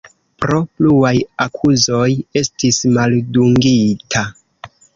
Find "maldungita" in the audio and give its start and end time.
2.97-4.27